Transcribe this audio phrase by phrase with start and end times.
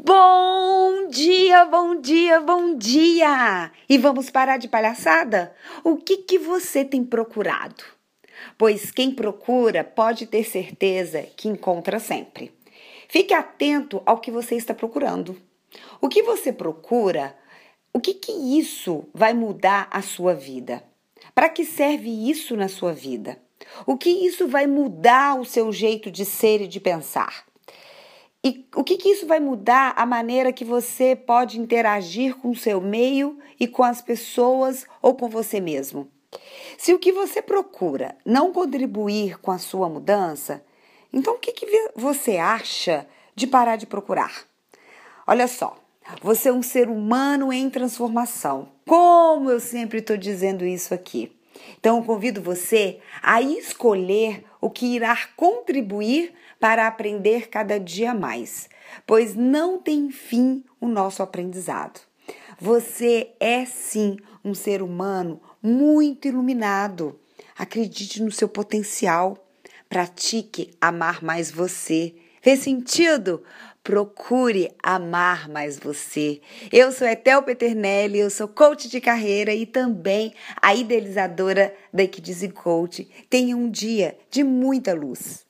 [0.00, 3.70] Bom dia, bom dia, bom dia!
[3.86, 5.54] E vamos parar de palhaçada?
[5.84, 7.84] O que, que você tem procurado?
[8.56, 12.54] Pois quem procura pode ter certeza que encontra sempre.
[13.06, 15.36] Fique atento ao que você está procurando.
[16.00, 17.36] O que você procura,
[17.92, 20.82] o que, que isso vai mudar a sua vida?
[21.34, 23.38] Para que serve isso na sua vida?
[23.86, 27.51] O que isso vai mudar o seu jeito de ser e de pensar?
[28.44, 32.56] E o que, que isso vai mudar a maneira que você pode interagir com o
[32.56, 36.08] seu meio e com as pessoas ou com você mesmo?
[36.76, 40.64] Se o que você procura não contribuir com a sua mudança,
[41.12, 44.44] então o que, que você acha de parar de procurar?
[45.26, 45.76] Olha só,
[46.20, 48.70] você é um ser humano em transformação.
[48.86, 51.36] Como eu sempre estou dizendo isso aqui.
[51.78, 58.70] Então, eu convido você a escolher o que irá contribuir para aprender cada dia mais,
[59.04, 62.00] pois não tem fim o nosso aprendizado.
[62.60, 67.18] Você é sim um ser humano muito iluminado.
[67.58, 69.36] Acredite no seu potencial.
[69.88, 72.14] Pratique amar mais você.
[72.40, 73.42] Fez sentido?
[73.82, 76.40] Procure amar mais você.
[76.72, 82.48] Eu sou Etel Peternelli, eu sou coach de carreira e também a idealizadora da Equidize
[82.50, 83.08] Coach.
[83.28, 85.44] Tenha um dia de muita luz.